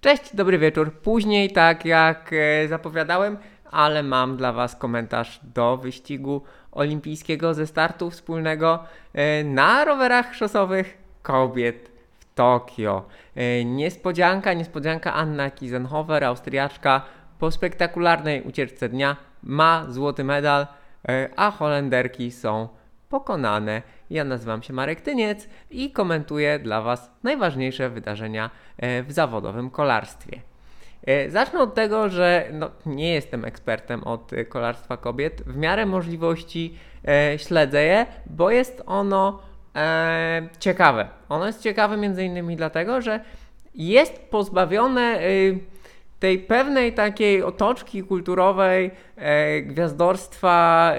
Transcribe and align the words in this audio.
Cześć, 0.00 0.36
dobry 0.36 0.58
wieczór. 0.58 0.92
Później, 0.92 1.52
tak 1.52 1.84
jak 1.84 2.30
e, 2.32 2.68
zapowiadałem, 2.68 3.38
ale 3.70 4.02
mam 4.02 4.36
dla 4.36 4.52
Was 4.52 4.76
komentarz 4.76 5.40
do 5.54 5.76
wyścigu 5.76 6.42
olimpijskiego 6.72 7.54
ze 7.54 7.66
startu 7.66 8.10
wspólnego 8.10 8.84
e, 9.14 9.44
na 9.44 9.84
rowerach 9.84 10.34
szosowych 10.34 10.98
kobiet 11.22 11.90
w 12.18 12.34
Tokio. 12.34 13.06
E, 13.34 13.64
niespodzianka, 13.64 14.52
niespodzianka 14.52 15.14
Anna 15.14 15.50
Kizenhofer, 15.50 16.24
Austriaczka, 16.24 17.02
po 17.38 17.50
spektakularnej 17.50 18.42
ucieczce 18.42 18.88
dnia 18.88 19.16
ma 19.42 19.86
złoty 19.88 20.24
medal, 20.24 20.66
a 21.36 21.50
Holenderki 21.50 22.30
są 22.30 22.68
pokonane. 23.08 23.82
Ja 24.10 24.24
nazywam 24.24 24.62
się 24.62 24.72
Marek 24.72 25.00
Tyniec 25.00 25.48
i 25.70 25.92
komentuję 25.92 26.58
dla 26.58 26.82
Was 26.82 27.10
najważniejsze 27.22 27.90
wydarzenia 27.90 28.50
e, 28.76 29.02
w 29.02 29.12
zawodowym 29.12 29.70
kolarstwie. 29.70 30.40
E, 31.06 31.30
zacznę 31.30 31.60
od 31.60 31.74
tego, 31.74 32.08
że 32.08 32.48
no, 32.52 32.70
nie 32.86 33.14
jestem 33.14 33.44
ekspertem 33.44 34.04
od 34.04 34.30
kolarstwa 34.48 34.96
kobiet. 34.96 35.42
W 35.46 35.56
miarę 35.56 35.86
możliwości 35.86 36.78
e, 37.08 37.38
śledzę 37.38 37.82
je, 37.82 38.06
bo 38.26 38.50
jest 38.50 38.82
ono 38.86 39.48
ciekawe. 40.58 41.08
Ono 41.28 41.46
jest 41.46 41.62
ciekawe 41.62 41.96
między 41.96 42.24
innymi 42.24 42.56
dlatego, 42.56 43.00
że 43.00 43.20
jest 43.74 44.18
pozbawione. 44.30 45.20
Y, 45.22 45.58
tej 46.20 46.38
pewnej 46.38 46.92
takiej 46.92 47.42
otoczki 47.42 48.02
kulturowej, 48.02 48.90
e, 49.16 49.62
gwiazdorstwa, 49.62 50.92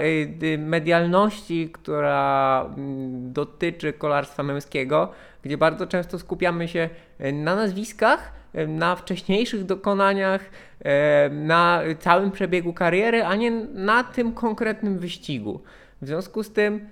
e, 0.52 0.58
medialności, 0.58 1.70
która 1.72 2.64
mm, 2.76 3.32
dotyczy 3.32 3.92
kolarstwa 3.92 4.42
męskiego, 4.42 5.12
gdzie 5.42 5.58
bardzo 5.58 5.86
często 5.86 6.18
skupiamy 6.18 6.68
się 6.68 6.88
e, 7.18 7.32
na 7.32 7.56
nazwiskach, 7.56 8.32
e, 8.54 8.66
na 8.66 8.96
wcześniejszych 8.96 9.64
dokonaniach, 9.64 10.40
e, 10.80 11.30
na 11.30 11.82
całym 11.98 12.30
przebiegu 12.30 12.72
kariery, 12.72 13.24
a 13.24 13.36
nie 13.36 13.50
na 13.74 14.04
tym 14.04 14.32
konkretnym 14.32 14.98
wyścigu. 14.98 15.60
W 16.02 16.06
związku 16.06 16.42
z 16.42 16.52
tym, 16.52 16.88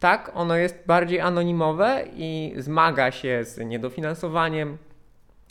tak, 0.00 0.30
ono 0.34 0.56
jest 0.56 0.82
bardziej 0.86 1.20
anonimowe 1.20 2.04
i 2.14 2.54
zmaga 2.56 3.10
się 3.10 3.44
z 3.44 3.58
niedofinansowaniem, 3.58 4.78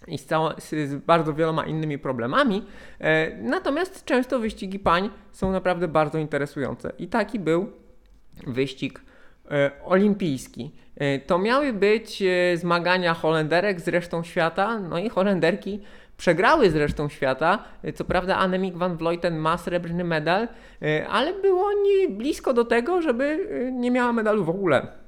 i 0.07 0.17
z, 0.17 0.27
z, 0.57 0.95
bardzo 1.05 1.33
wieloma 1.33 1.65
innymi 1.65 1.97
problemami. 1.97 2.65
E, 2.99 3.35
natomiast 3.37 4.05
często 4.05 4.39
wyścigi 4.39 4.79
pań 4.79 5.09
są 5.31 5.51
naprawdę 5.51 5.87
bardzo 5.87 6.17
interesujące. 6.17 6.93
I 6.99 7.07
taki 7.07 7.39
był 7.39 7.71
wyścig 8.47 9.01
e, 9.51 9.71
olimpijski. 9.85 10.71
E, 10.95 11.19
to 11.19 11.39
miały 11.39 11.73
być 11.73 12.21
e, 12.21 12.57
zmagania 12.57 13.13
Holenderek 13.13 13.81
z 13.81 13.87
resztą 13.87 14.23
świata, 14.23 14.79
no 14.79 14.99
i 14.99 15.09
Holenderki 15.09 15.81
przegrały 16.17 16.71
z 16.71 16.75
resztą 16.75 17.09
świata. 17.09 17.63
E, 17.83 17.93
co 17.93 18.05
prawda 18.05 18.37
Annemiek 18.37 18.77
van 18.77 18.97
Vleuten 18.97 19.37
ma 19.37 19.57
srebrny 19.57 20.03
medal, 20.03 20.47
e, 20.81 21.07
ale 21.07 21.33
było 21.33 21.69
nie 21.73 22.09
blisko 22.09 22.53
do 22.53 22.65
tego, 22.65 23.01
żeby 23.01 23.47
nie 23.71 23.91
miała 23.91 24.13
medalu 24.13 24.43
w 24.43 24.49
ogóle. 24.49 25.00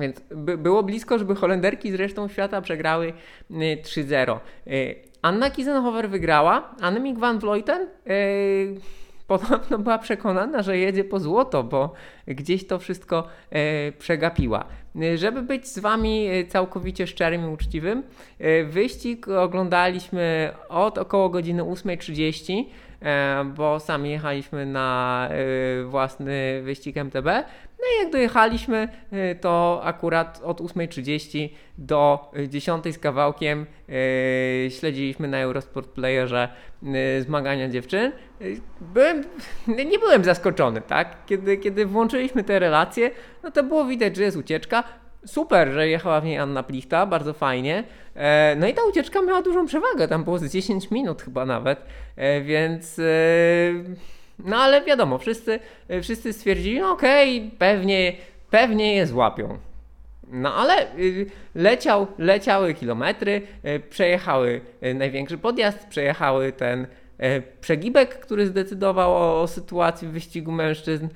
Więc 0.00 0.20
by, 0.30 0.58
było 0.58 0.82
blisko, 0.82 1.18
żeby 1.18 1.34
Holenderki 1.34 1.92
z 1.92 1.94
resztą 1.94 2.28
świata 2.28 2.60
przegrały 2.60 3.12
3-0. 3.50 4.38
Y, 4.66 4.70
y, 4.72 4.94
Anna 5.22 5.50
Kizenhofer 5.50 6.10
wygrała, 6.10 6.74
Annemiek 6.80 7.18
van 7.18 7.38
Vleuten 7.38 7.86
yy, 8.06 8.80
podobno 9.26 9.78
była 9.78 9.98
przekonana, 9.98 10.62
że 10.62 10.78
jedzie 10.78 11.04
po 11.04 11.20
złoto, 11.20 11.64
bo 11.64 11.92
gdzieś 12.26 12.66
to 12.66 12.78
wszystko 12.78 13.28
przegapiła. 13.98 14.64
Żeby 15.14 15.42
być 15.42 15.68
z 15.68 15.78
Wami 15.78 16.28
całkowicie 16.48 17.06
szczerym 17.06 17.50
i 17.50 17.54
uczciwym, 17.54 18.02
wyścig 18.64 19.28
oglądaliśmy 19.28 20.52
od 20.68 20.98
około 20.98 21.28
godziny 21.28 21.62
8.30 21.62 22.64
E, 22.95 22.95
bo 23.44 23.80
sami 23.80 24.10
jechaliśmy 24.10 24.66
na 24.66 25.28
e, 25.30 25.84
własny 25.84 26.62
wyścig 26.62 26.96
MTB. 26.96 27.24
No 27.78 27.84
i 27.94 28.02
jak 28.02 28.12
dojechaliśmy, 28.12 28.88
e, 29.10 29.34
to 29.34 29.80
akurat 29.84 30.40
od 30.44 30.60
8.30 30.60 31.48
do 31.78 32.32
10 32.48 32.94
z 32.94 32.98
kawałkiem 32.98 33.66
śledziliśmy 34.68 35.28
na 35.28 35.38
Eurosport 35.38 35.88
Playerze 35.88 36.48
zmagania 37.20 37.68
dziewczyn. 37.68 38.12
Byłem, 38.80 39.24
nie 39.68 39.98
byłem 39.98 40.24
zaskoczony, 40.24 40.80
tak? 40.80 41.16
Kiedy, 41.26 41.56
kiedy 41.56 41.86
włączyliśmy 41.86 42.44
te 42.44 42.58
relacje, 42.58 43.10
no 43.42 43.50
to 43.50 43.62
było 43.62 43.84
widać, 43.84 44.16
że 44.16 44.22
jest 44.22 44.36
ucieczka 44.36 44.84
super, 45.26 45.68
że 45.68 45.88
jechała 45.88 46.20
w 46.20 46.24
niej 46.24 46.38
Anna 46.38 46.62
Plichta, 46.62 47.06
bardzo 47.06 47.32
fajnie. 47.32 47.84
E, 48.14 48.56
no 48.58 48.66
i 48.66 48.74
ta 48.74 48.84
ucieczka 48.84 49.22
miała 49.22 49.42
dużą 49.42 49.66
przewagę, 49.66 50.08
tam 50.08 50.24
było 50.24 50.38
z 50.38 50.52
10 50.52 50.90
minut 50.90 51.22
chyba 51.22 51.46
nawet, 51.46 51.80
e, 52.16 52.40
więc... 52.40 52.98
E, 52.98 53.02
no 54.38 54.56
ale 54.56 54.84
wiadomo, 54.84 55.18
wszyscy, 55.18 55.60
wszyscy 56.02 56.32
stwierdzili, 56.32 56.80
no 56.80 56.90
okej, 56.90 57.38
okay, 57.38 57.50
pewnie, 57.58 58.12
pewnie 58.50 58.94
je 58.94 59.06
złapią. 59.06 59.58
No 60.28 60.54
ale 60.54 60.86
leciał, 61.54 62.06
leciały 62.18 62.74
kilometry, 62.74 63.42
przejechały 63.90 64.60
największy 64.94 65.38
podjazd, 65.38 65.86
przejechały 65.86 66.52
ten 66.52 66.86
przegibek, 67.60 68.18
który 68.18 68.46
zdecydował 68.46 69.12
o, 69.12 69.42
o 69.42 69.46
sytuacji 69.46 70.08
w 70.08 70.10
wyścigu 70.10 70.52
mężczyzn. 70.52 71.08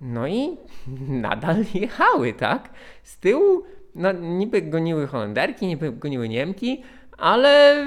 No 0.00 0.26
i 0.26 0.56
nadal 1.26 1.64
jechały, 1.74 2.32
tak? 2.32 2.70
Z 3.02 3.18
tyłu, 3.18 3.62
no 3.94 4.12
niby 4.12 4.62
goniły 4.62 5.06
Holenderki, 5.06 5.66
niby 5.66 5.92
goniły 5.92 6.28
Niemki, 6.28 6.82
ale 7.18 7.86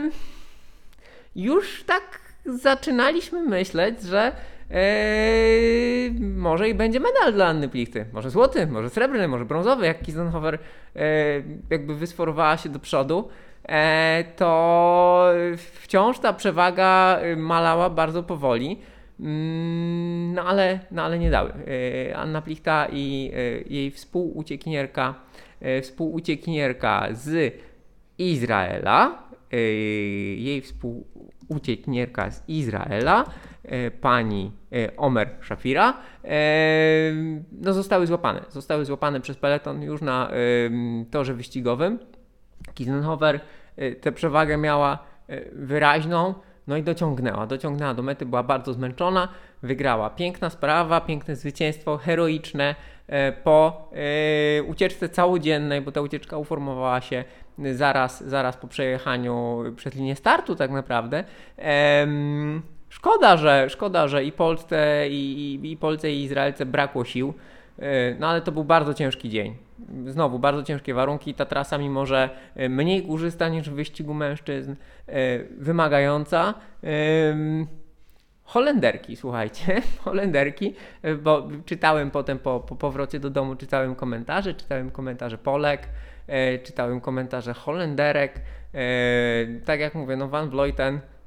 już 1.35 1.83
tak 1.83 2.19
zaczynaliśmy 2.45 3.43
myśleć, 3.43 4.01
że 4.01 4.31
Eee, 4.71 6.11
może 6.19 6.69
i 6.69 6.73
będzie 6.73 6.99
medal 6.99 7.33
dla 7.33 7.47
Anny 7.47 7.69
Plichty. 7.69 8.05
Może 8.13 8.29
złoty, 8.29 8.67
może 8.67 8.89
srebrny, 8.89 9.27
może 9.27 9.45
brązowy, 9.45 9.85
jak 9.85 10.01
Kisenhofer 10.01 10.59
eee, 10.95 11.43
jakby 11.69 11.95
wysforowała 11.95 12.57
się 12.57 12.69
do 12.69 12.79
przodu, 12.79 13.29
eee, 13.65 14.25
to 14.35 15.31
wciąż 15.81 16.19
ta 16.19 16.33
przewaga 16.33 17.19
malała 17.37 17.89
bardzo 17.89 18.23
powoli. 18.23 18.79
Mm, 19.19 20.33
no 20.33 20.43
ale, 20.43 20.79
no 20.91 21.03
ale 21.03 21.19
nie 21.19 21.31
dały. 21.31 21.53
E, 22.09 22.17
Anna 22.17 22.41
Plichta 22.41 22.87
i 22.91 23.31
e, 23.33 23.39
jej 23.73 23.91
współuciekinierka, 23.91 25.15
e, 25.61 25.81
współuciekinierka 25.81 27.07
z 27.11 27.53
Izraela, 28.17 29.23
jej 30.37 30.61
współuciekinierka 30.61 32.31
z 32.31 32.49
Izraela, 32.49 33.25
pani 34.01 34.51
Omer 34.97 35.29
Shafira, 35.41 35.97
no 37.51 37.73
zostały 37.73 38.07
złapane. 38.07 38.41
Zostały 38.49 38.85
złapane 38.85 39.21
przez 39.21 39.37
peleton 39.37 39.81
już 39.81 40.01
na 40.01 40.31
torze 41.11 41.33
wyścigowym. 41.33 41.99
Kisenhofer 42.73 43.39
tę 44.01 44.11
przewagę 44.11 44.57
miała 44.57 45.03
wyraźną. 45.53 46.33
No 46.69 46.77
i 46.77 46.83
dociągnęła, 46.83 47.47
dociągnęła 47.47 47.93
do 47.93 48.03
mety, 48.03 48.25
była 48.25 48.43
bardzo 48.43 48.73
zmęczona, 48.73 49.27
wygrała. 49.63 50.09
Piękna 50.09 50.49
sprawa, 50.49 51.01
piękne 51.01 51.35
zwycięstwo, 51.35 51.97
heroiczne 51.97 52.75
e, 53.07 53.31
po 53.31 53.89
e, 54.57 54.63
ucieczce 54.63 55.09
całodziennej, 55.09 55.81
bo 55.81 55.91
ta 55.91 56.01
ucieczka 56.01 56.37
uformowała 56.37 57.01
się 57.01 57.23
zaraz, 57.73 58.23
zaraz 58.23 58.57
po 58.57 58.67
przejechaniu 58.67 59.63
przez 59.75 59.95
linię 59.95 60.15
startu 60.15 60.55
tak 60.55 60.71
naprawdę. 60.71 61.23
Szkoda, 62.89 63.37
że, 63.37 63.69
szkoda, 63.69 64.07
że 64.07 64.23
i 64.23 64.31
Polsce, 64.31 65.09
i, 65.09 65.59
i, 65.63 65.71
i 65.71 65.77
Polsce, 65.77 66.11
i 66.11 66.23
Izraelce 66.23 66.65
brakło 66.65 67.05
sił. 67.05 67.33
E, 67.79 68.15
no 68.19 68.27
ale 68.27 68.41
to 68.41 68.51
był 68.51 68.63
bardzo 68.63 68.93
ciężki 68.93 69.29
dzień. 69.29 69.55
Znowu 70.07 70.39
bardzo 70.39 70.63
ciężkie 70.63 70.93
warunki. 70.93 71.33
Ta 71.33 71.45
trasa, 71.45 71.77
mimo 71.77 72.05
że 72.05 72.29
e, 72.55 72.69
mniej 72.69 73.03
górzysta 73.03 73.49
niż 73.49 73.69
w 73.69 73.73
wyścigu 73.73 74.13
mężczyzn, 74.13 74.75
e, 75.07 75.39
wymagająca. 75.57 76.53
Holenderki, 78.43 79.15
słuchajcie, 79.15 79.81
Holenderki, 80.03 80.75
bo 81.23 81.47
czytałem 81.65 82.11
potem 82.11 82.39
po, 82.39 82.59
po 82.59 82.75
powrocie 82.75 83.19
do 83.19 83.29
domu, 83.29 83.55
czytałem 83.55 83.95
komentarze, 83.95 84.53
czytałem 84.53 84.91
komentarze 84.91 85.37
Polek, 85.37 85.89
czytałem 86.63 87.01
komentarze 87.01 87.53
Holenderek. 87.53 88.41
Tak 89.65 89.79
jak 89.79 89.95
mówię, 89.95 90.15
no 90.15 90.27
Van 90.27 90.49
Vleuten 90.49 90.93
Yy, 90.95 91.18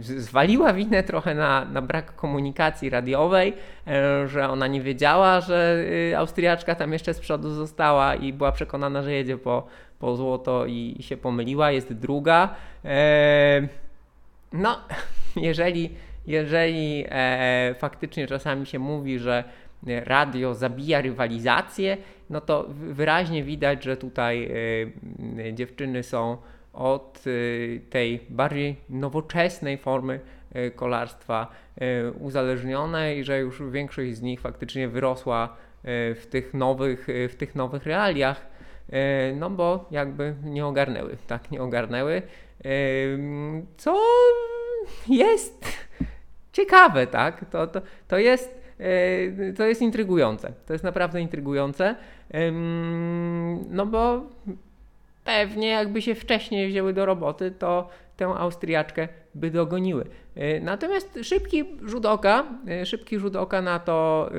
zwaliła 0.00 0.72
winę 0.72 1.02
trochę 1.02 1.34
na, 1.34 1.64
na 1.64 1.82
brak 1.82 2.16
komunikacji 2.16 2.90
radiowej, 2.90 3.52
yy, 3.86 4.28
że 4.28 4.48
ona 4.48 4.66
nie 4.66 4.80
wiedziała, 4.80 5.40
że 5.40 5.84
yy, 6.10 6.18
Austriaczka 6.18 6.74
tam 6.74 6.92
jeszcze 6.92 7.14
z 7.14 7.20
przodu 7.20 7.50
została 7.50 8.14
i 8.14 8.32
była 8.32 8.52
przekonana, 8.52 9.02
że 9.02 9.12
jedzie 9.12 9.38
po, 9.38 9.66
po 9.98 10.16
złoto 10.16 10.66
i 10.66 10.96
się 11.00 11.16
pomyliła. 11.16 11.70
Jest 11.70 11.92
druga. 11.92 12.54
No, 14.52 14.80
jeżeli, 15.36 15.90
jeżeli 16.26 17.04
e, 17.08 17.74
faktycznie 17.78 18.26
czasami 18.26 18.66
się 18.66 18.78
mówi, 18.78 19.18
że 19.18 19.44
radio 19.86 20.54
zabija 20.54 21.00
rywalizację, 21.00 21.96
no 22.30 22.40
to 22.40 22.66
wyraźnie 22.68 23.44
widać, 23.44 23.84
że 23.84 23.96
tutaj 23.96 24.50
dziewczyny 25.52 26.02
są 26.02 26.36
od 26.76 27.24
tej 27.90 28.20
bardziej 28.28 28.76
nowoczesnej 28.88 29.78
formy 29.78 30.20
kolarstwa 30.76 31.46
uzależnione 32.20 33.16
i 33.16 33.24
że 33.24 33.38
już 33.38 33.62
większość 33.70 34.14
z 34.14 34.22
nich 34.22 34.40
faktycznie 34.40 34.88
wyrosła 34.88 35.56
w 36.14 36.26
tych 36.30 36.54
nowych, 36.54 37.06
w 37.28 37.34
tych 37.34 37.54
nowych 37.54 37.86
realiach, 37.86 38.46
no 39.36 39.50
bo 39.50 39.84
jakby 39.90 40.34
nie 40.44 40.66
ogarnęły, 40.66 41.16
tak, 41.26 41.50
nie 41.50 41.62
ogarnęły, 41.62 42.22
co 43.76 44.00
jest 45.08 45.64
ciekawe, 46.52 47.06
tak, 47.06 47.44
to, 47.50 47.66
to, 47.66 47.80
to 48.08 48.18
jest 48.18 48.66
to 49.56 49.64
jest 49.64 49.82
intrygujące. 49.82 50.52
To 50.66 50.72
jest 50.72 50.84
naprawdę 50.84 51.20
intrygujące. 51.20 51.96
No 53.70 53.86
bo 53.86 54.22
pewnie 55.26 55.68
jakby 55.68 56.02
się 56.02 56.14
wcześniej 56.14 56.68
wzięły 56.68 56.92
do 56.92 57.06
roboty, 57.06 57.50
to 57.50 57.88
tę 58.16 58.26
Austriaczkę 58.26 59.08
by 59.36 59.50
dogoniły. 59.50 60.04
E, 60.34 60.60
natomiast 60.60 61.18
szybki 61.22 61.64
rzut 61.82 62.06
oka, 62.06 62.44
e, 62.68 62.86
szybki 62.86 63.18
rzut 63.18 63.36
oka 63.36 63.62
na 63.62 63.78
to, 63.78 64.30
e, 64.32 64.36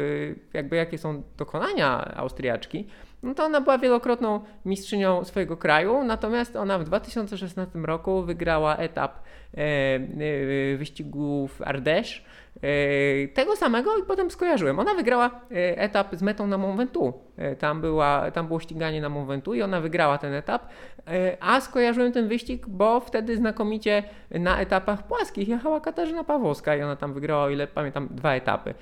jakby 0.53 0.75
jakie 0.75 0.97
są 0.97 1.23
dokonania 1.37 2.13
Austriaczki, 2.15 2.87
no 3.23 3.33
to 3.33 3.45
ona 3.45 3.61
była 3.61 3.77
wielokrotną 3.77 4.39
mistrzynią 4.65 5.23
swojego 5.23 5.57
kraju, 5.57 6.03
natomiast 6.03 6.55
ona 6.55 6.79
w 6.79 6.83
2016 6.83 7.85
roku 7.85 8.23
wygrała 8.23 8.75
etap 8.75 9.19
wyścigu 10.77 11.47
w 11.47 11.61
E, 12.61 13.27
tego 13.27 13.55
samego 13.55 13.97
i 13.97 14.03
potem 14.03 14.31
skojarzyłem. 14.31 14.79
Ona 14.79 14.93
wygrała 14.93 15.31
etap 15.75 16.15
z 16.15 16.21
metą 16.21 16.47
na 16.47 16.57
Mont 16.57 16.77
Ventoux. 16.77 17.17
Tam, 17.59 17.81
była, 17.81 18.31
tam 18.31 18.47
było 18.47 18.59
ściganie 18.59 19.01
na 19.01 19.09
Mont 19.09 19.27
Ventoux 19.27 19.57
i 19.57 19.61
ona 19.61 19.81
wygrała 19.81 20.17
ten 20.17 20.33
etap. 20.33 20.67
A 21.39 21.61
skojarzyłem 21.61 22.11
ten 22.11 22.27
wyścig, 22.27 22.67
bo 22.67 22.99
wtedy 22.99 23.37
znakomicie 23.37 24.03
na 24.31 24.59
etapach 24.87 25.07
płaskich 25.07 25.47
jechała 25.47 25.79
Katarzyna 25.79 26.23
Pawłowska 26.23 26.75
i 26.75 26.81
ona 26.81 26.95
tam 26.95 27.13
wygrała, 27.13 27.43
o 27.43 27.49
ile 27.49 27.67
pamiętam, 27.67 28.07
dwa 28.11 28.33
etapy. 28.33 28.73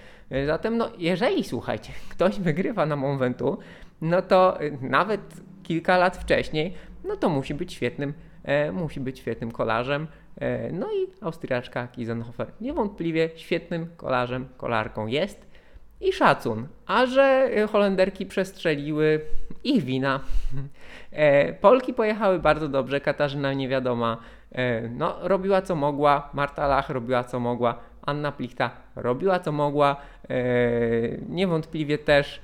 Zatem, 0.45 0.77
no, 0.77 0.89
jeżeli 0.97 1.43
słuchajcie, 1.43 1.91
ktoś 2.13 2.39
wygrywa 2.39 2.85
na 2.85 2.95
Mont 2.95 3.19
Ventoux, 3.19 3.63
no 4.01 4.21
to 4.21 4.57
nawet 4.81 5.21
kilka 5.63 5.97
lat 5.97 6.17
wcześniej, 6.17 6.73
no 7.03 7.15
to 7.15 7.29
musi 7.29 7.53
być 7.53 7.73
świetnym, 7.73 8.13
musi 8.73 8.99
być 8.99 9.19
świetnym 9.19 9.51
kolarzem. 9.51 10.07
E, 10.37 10.71
no 10.71 10.87
i 10.93 11.07
Austriaczka 11.21 11.87
Kiesenhofer 11.87 12.47
niewątpliwie 12.61 13.29
świetnym 13.35 13.87
kolarzem, 13.97 14.47
kolarką 14.57 15.07
jest 15.07 15.47
i 16.01 16.13
szacun. 16.13 16.67
A 16.85 17.05
że 17.05 17.49
Holenderki 17.71 18.25
przestrzeliły 18.25 19.21
ich 19.65 19.83
wina. 19.83 20.19
E, 21.11 21.53
Polki 21.53 21.93
pojechały 21.93 22.39
bardzo 22.39 22.67
dobrze, 22.67 23.01
Katarzyna 23.01 23.53
niewiadoma 23.53 24.17
e, 24.51 24.89
no, 24.89 25.15
robiła 25.21 25.61
co 25.61 25.75
mogła, 25.75 26.29
Marta 26.33 26.67
Lach 26.67 26.89
robiła 26.89 27.23
co 27.23 27.39
mogła, 27.39 27.79
Anna 28.01 28.31
Plichta 28.31 28.71
robiła 28.95 29.39
co 29.39 29.51
mogła. 29.51 29.95
Niewątpliwie 31.29 31.97
też 31.97 32.41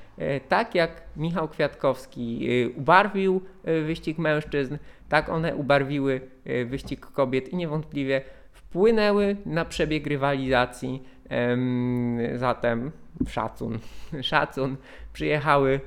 tak 0.49 0.75
jak 0.75 1.01
Michał 1.17 1.47
Kwiatkowski 1.47 2.49
ubarwił 2.75 3.41
wyścig 3.63 4.17
mężczyzn, 4.17 4.77
tak 5.11 5.29
one 5.29 5.55
ubarwiły 5.55 6.21
e, 6.45 6.65
wyścig 6.65 7.05
kobiet 7.05 7.49
i 7.49 7.55
niewątpliwie 7.55 8.21
wpłynęły 8.51 9.35
na 9.45 9.65
przebieg 9.65 10.07
rywalizacji. 10.07 11.03
Zatem 12.35 12.91
szacun, 13.27 13.79
szacun. 14.21 14.77
Przyjechały 15.13 15.73
e, 15.73 15.79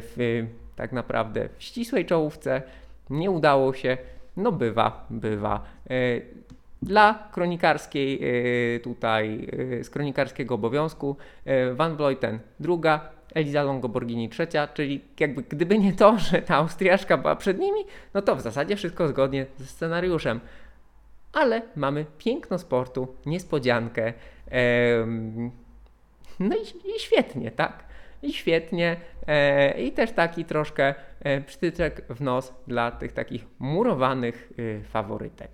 w 0.00 0.46
tak 0.76 0.92
naprawdę 0.92 1.48
w 1.58 1.62
ścisłej 1.62 2.06
czołówce. 2.06 2.62
Nie 3.10 3.30
udało 3.30 3.74
się. 3.74 3.98
No 4.36 4.52
bywa, 4.52 5.06
bywa. 5.10 5.64
E, 5.90 5.94
dla 6.82 7.28
kronikarskiej 7.32 8.20
tutaj, 8.82 9.48
z 9.82 9.90
kronikarskiego 9.90 10.54
obowiązku 10.54 11.16
Van 11.74 11.96
Vleuten 11.96 12.38
druga, 12.60 13.10
Eliza 13.34 13.62
Longoborghini 13.62 14.28
trzecia, 14.28 14.68
czyli 14.68 15.00
jakby 15.20 15.42
gdyby 15.42 15.78
nie 15.78 15.92
to, 15.92 16.18
że 16.30 16.42
ta 16.42 16.54
Austriaszka 16.54 17.16
była 17.16 17.36
przed 17.36 17.58
nimi, 17.58 17.80
no 18.14 18.22
to 18.22 18.36
w 18.36 18.40
zasadzie 18.40 18.76
wszystko 18.76 19.08
zgodnie 19.08 19.46
ze 19.58 19.66
scenariuszem. 19.66 20.40
Ale 21.34 21.62
mamy 21.76 22.06
piękno 22.18 22.58
sportu, 22.58 23.14
niespodziankę. 23.26 24.12
no 26.40 26.56
i, 26.56 26.90
i, 26.96 27.00
świetnie, 27.00 27.50
tak? 27.50 27.84
I 28.22 28.32
świetnie. 28.32 28.96
E, 29.26 29.82
I 29.82 29.92
też 29.92 30.12
taki 30.12 30.44
troszkę 30.44 30.94
e, 31.20 31.40
przytyczek 31.40 32.06
w 32.10 32.20
nos 32.20 32.54
dla 32.66 32.90
tych 32.90 33.12
takich 33.12 33.46
murowanych 33.58 34.52
y, 34.58 34.82
faworytek. 34.84 35.50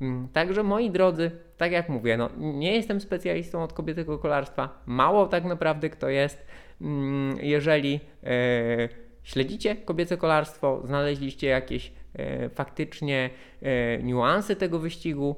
Mm, 0.00 0.28
także 0.28 0.62
moi 0.62 0.90
drodzy, 0.90 1.30
tak 1.56 1.72
jak 1.72 1.88
mówię, 1.88 2.16
no, 2.16 2.30
nie 2.36 2.72
jestem 2.76 3.00
specjalistą 3.00 3.62
od 3.62 3.72
kobietego 3.72 4.18
kolarstwa. 4.18 4.82
Mało 4.86 5.26
tak 5.26 5.44
naprawdę 5.44 5.90
kto 5.90 6.08
jest. 6.08 6.46
Mm, 6.80 7.36
jeżeli 7.40 8.00
e, 8.24 9.03
śledzicie 9.24 9.76
kobiece 9.76 10.16
kolarstwo, 10.16 10.82
znaleźliście 10.84 11.46
jakieś 11.46 11.92
e, 12.14 12.48
faktycznie 12.48 13.30
e, 13.62 14.02
niuanse 14.02 14.56
tego 14.56 14.78
wyścigu, 14.78 15.36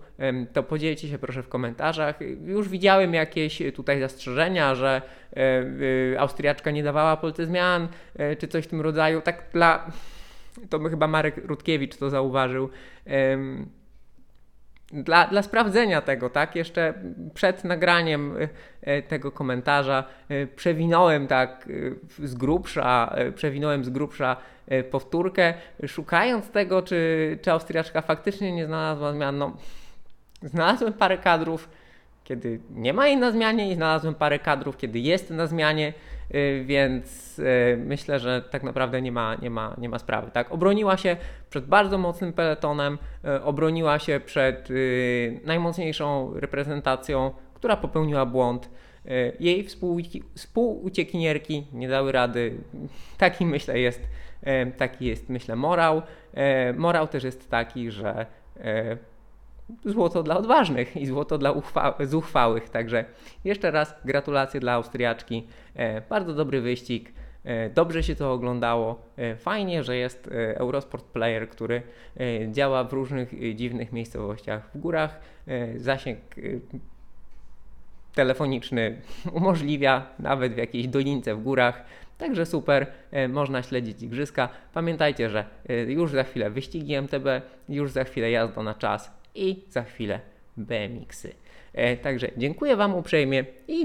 to 0.52 0.62
podzielcie 0.62 1.08
się 1.08 1.18
proszę 1.18 1.42
w 1.42 1.48
komentarzach. 1.48 2.18
Już 2.44 2.68
widziałem 2.68 3.14
jakieś 3.14 3.62
tutaj 3.74 4.00
zastrzeżenia, 4.00 4.74
że 4.74 5.02
Austriaczka 6.18 6.70
nie 6.70 6.82
dawała 6.82 7.16
Polce 7.16 7.46
zmian, 7.46 7.88
czy 8.38 8.48
coś 8.48 8.64
w 8.64 8.68
tym 8.68 8.80
rodzaju. 8.80 9.20
Tak 9.20 9.44
dla. 9.52 9.90
To 10.70 10.78
chyba 10.78 11.06
Marek 11.06 11.36
Rutkiewicz 11.44 11.96
to 11.96 12.10
zauważył 12.10 12.70
dla, 14.92 15.26
dla 15.26 15.42
sprawdzenia 15.42 16.00
tego, 16.00 16.30
tak, 16.30 16.56
jeszcze 16.56 16.94
przed 17.34 17.64
nagraniem 17.64 18.36
y, 18.36 18.48
y, 18.88 19.02
tego 19.02 19.32
komentarza 19.32 20.04
y, 20.30 20.48
przewinąłem 20.56 21.26
tak 21.26 21.68
z 22.18 22.34
grubsza, 22.34 23.16
przewinąłem 23.34 23.84
z 23.84 23.88
grubsza 23.88 24.36
powtórkę, 24.90 25.54
szukając 25.86 26.50
tego, 26.50 26.82
czy, 26.82 27.38
czy 27.42 27.52
Austriaczka 27.52 28.02
faktycznie 28.02 28.52
nie 28.52 28.66
znalazła 28.66 29.12
zmian. 29.12 29.38
No, 29.38 29.56
znalazłem 30.42 30.92
parę 30.92 31.18
kadrów, 31.18 31.68
kiedy 32.24 32.60
nie 32.70 32.92
ma 32.92 33.06
jej 33.06 33.16
na 33.16 33.30
zmianie 33.30 33.70
i 33.72 33.74
znalazłem 33.74 34.14
parę 34.14 34.38
kadrów, 34.38 34.76
kiedy 34.76 34.98
jest 34.98 35.30
na 35.30 35.46
zmianie. 35.46 35.92
Y, 36.34 36.64
więc 36.66 37.38
y, 37.38 37.76
myślę, 37.86 38.18
że 38.18 38.42
tak 38.50 38.62
naprawdę 38.62 39.02
nie 39.02 39.12
ma, 39.12 39.34
nie 39.34 39.50
ma, 39.50 39.74
nie 39.78 39.88
ma 39.88 39.98
sprawy. 39.98 40.30
Tak? 40.30 40.52
Obroniła 40.52 40.96
się 40.96 41.16
przed 41.50 41.66
bardzo 41.66 41.98
mocnym 41.98 42.32
peletonem, 42.32 42.98
y, 43.24 43.42
obroniła 43.42 43.98
się 43.98 44.20
przed 44.24 44.68
najmocniejszą 45.44 46.32
reprezentacją, 46.34 47.30
która 47.54 47.76
popełniła 47.76 48.26
błąd. 48.26 48.70
Jej 49.40 49.66
współuciekinierki 50.34 51.66
nie 51.72 51.88
dały 51.88 52.12
rady. 52.12 52.56
Taki 53.18 53.46
myślę 53.46 53.78
jest, 53.78 54.02
taki 54.76 55.06
jest 55.06 55.28
myślę 55.28 55.56
morał. 55.56 56.02
Morał 56.76 57.08
też 57.08 57.24
jest 57.24 57.50
taki, 57.50 57.90
że 57.90 58.26
złoto 59.84 60.22
dla 60.22 60.36
odważnych 60.36 60.96
i 60.96 61.06
złoto 61.06 61.38
dla 61.38 61.54
zuchwałych. 62.00 62.68
Także 62.68 63.04
jeszcze 63.44 63.70
raz 63.70 63.94
gratulacje 64.04 64.60
dla 64.60 64.72
Austriaczki. 64.72 65.46
E, 65.74 66.00
bardzo 66.00 66.34
dobry 66.34 66.60
wyścig. 66.60 67.12
E, 67.44 67.70
dobrze 67.70 68.02
się 68.02 68.16
to 68.16 68.32
oglądało. 68.32 69.02
E, 69.16 69.36
fajnie, 69.36 69.84
że 69.84 69.96
jest 69.96 70.30
Eurosport 70.54 71.04
Player, 71.04 71.48
który 71.48 71.82
działa 72.50 72.84
w 72.84 72.92
różnych 72.92 73.56
dziwnych 73.56 73.92
miejscowościach 73.92 74.70
w 74.74 74.78
górach. 74.78 75.20
Zasięg 75.76 76.18
telefoniczny 78.14 79.00
umożliwia 79.32 80.06
nawet 80.18 80.54
w 80.54 80.56
jakiejś 80.56 80.88
dolince 80.88 81.34
w 81.34 81.42
górach. 81.42 81.84
Także 82.18 82.46
super, 82.46 82.86
można 83.28 83.62
śledzić 83.62 84.02
igrzyska. 84.02 84.48
Pamiętajcie, 84.74 85.30
że 85.30 85.44
już 85.86 86.12
za 86.12 86.24
chwilę 86.24 86.50
wyścigi 86.50 86.94
MTB, 86.94 87.26
już 87.68 87.90
za 87.90 88.04
chwilę 88.04 88.30
jazda 88.30 88.62
na 88.62 88.74
czas 88.74 89.16
i 89.36 89.64
za 89.68 89.82
chwilę 89.82 90.20
BMX-y. 90.56 91.32
E, 91.72 91.96
także 91.96 92.30
dziękuję 92.36 92.76
Wam 92.76 92.94
uprzejmie 92.94 93.44
i 93.68 93.74